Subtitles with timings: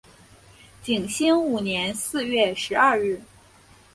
[0.81, 3.21] 景兴五年四月十二日。